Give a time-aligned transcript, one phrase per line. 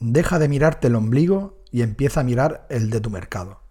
[0.00, 3.62] Deja de mirarte el ombligo y empieza a mirar el de tu mercado.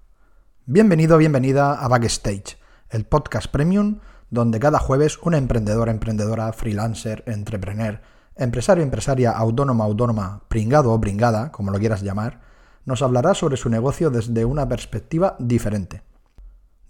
[0.66, 2.58] Bienvenido, bienvenida a Backstage,
[2.90, 8.02] el podcast premium donde cada jueves un emprendedor, emprendedora, freelancer, entrepreneur,
[8.36, 12.41] empresario, empresaria, autónoma, autónoma, pringado o pringada, como lo quieras llamar,
[12.83, 16.02] nos hablará sobre su negocio desde una perspectiva diferente.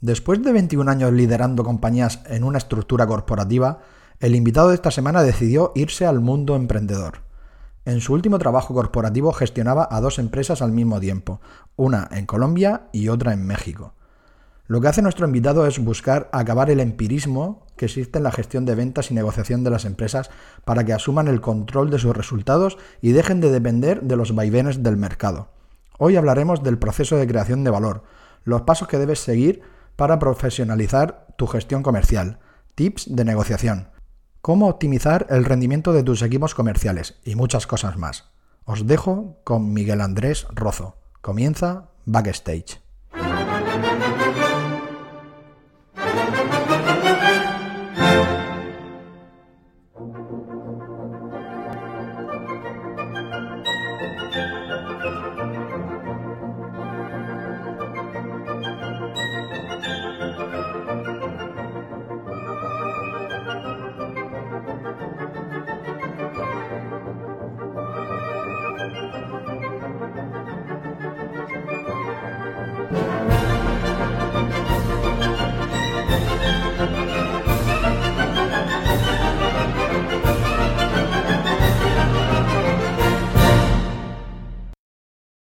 [0.01, 3.81] Después de 21 años liderando compañías en una estructura corporativa,
[4.19, 7.26] el invitado de esta semana decidió irse al mundo emprendedor.
[7.87, 11.39] En su último trabajo corporativo gestionaba a dos empresas al mismo tiempo,
[11.77, 13.93] una en Colombia y otra en México.
[14.67, 18.65] Lo que hace nuestro invitado es buscar acabar el empirismo que existe en la gestión
[18.65, 20.29] de ventas y negociación de las empresas
[20.65, 24.83] para que asuman el control de sus resultados y dejen de depender de los vaivenes
[24.83, 25.47] del mercado.
[25.97, 28.03] Hoy hablaremos del proceso de creación de valor,
[28.43, 29.61] los pasos que debes seguir
[29.95, 32.39] para profesionalizar tu gestión comercial,
[32.75, 33.87] tips de negociación,
[34.47, 38.31] cómo optimizar el rendimiento de tus equipos comerciales y muchas cosas más.
[38.63, 40.95] Os dejo con Miguel Andrés Rozo.
[41.19, 42.86] Comienza Backstage.